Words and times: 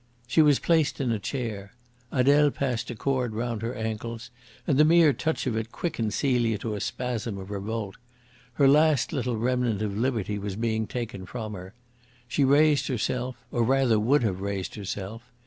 She 0.25 0.41
was 0.41 0.57
placed 0.57 0.99
in 0.99 1.11
a 1.11 1.19
chair. 1.19 1.73
Adele 2.11 2.49
passed 2.49 2.89
a 2.89 2.95
cord 2.95 3.35
round 3.35 3.61
her 3.61 3.75
ankles, 3.75 4.31
and 4.65 4.79
the 4.79 4.83
mere 4.83 5.13
touch 5.13 5.45
of 5.45 5.55
it 5.55 5.71
quickened 5.71 6.11
Celia 6.11 6.57
to 6.57 6.73
a 6.73 6.79
spasm 6.81 7.37
of 7.37 7.51
revolt. 7.51 7.97
Her 8.53 8.67
last 8.67 9.13
little 9.13 9.37
remnant 9.37 9.83
of 9.83 9.95
liberty 9.95 10.39
was 10.39 10.55
being 10.55 10.87
taken 10.87 11.27
from 11.27 11.53
her. 11.53 11.75
She 12.27 12.43
raised 12.43 12.87
herself, 12.87 13.45
or 13.51 13.61
rather 13.61 13.99
would 13.99 14.23
have 14.23 14.41
raised 14.41 14.73
herself. 14.73 15.21